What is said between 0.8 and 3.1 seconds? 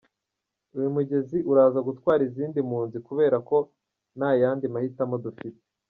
mugezi uraza gutwara izindi mpunzi